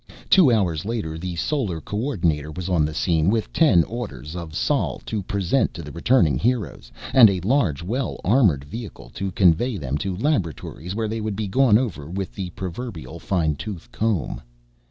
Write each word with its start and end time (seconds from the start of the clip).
Two 0.31 0.51
hours 0.51 0.83
later, 0.83 1.15
the 1.19 1.35
Solar 1.35 1.79
co 1.79 1.95
ordinator 1.95 2.51
was 2.51 2.69
on 2.69 2.85
the 2.85 2.93
scene, 2.95 3.29
with 3.29 3.53
ten 3.53 3.83
Orders 3.83 4.35
of 4.35 4.55
Sol 4.55 4.99
to 5.05 5.21
present 5.21 5.75
to 5.75 5.83
the 5.83 5.91
returning 5.91 6.39
heroes, 6.39 6.91
and 7.13 7.29
a 7.29 7.39
large 7.41 7.83
well 7.83 8.19
armored 8.23 8.63
vehicle 8.63 9.11
to 9.13 9.29
convey 9.31 9.77
them 9.77 9.99
to 9.99 10.17
laboratories, 10.17 10.95
where 10.95 11.07
they 11.07 11.21
would 11.21 11.35
be 11.35 11.47
gone 11.47 11.77
over 11.77 12.09
with 12.09 12.33
the 12.33 12.49
proverbial 12.55 13.19
fine 13.19 13.53
tooth 13.53 13.91
comb. 13.91 14.41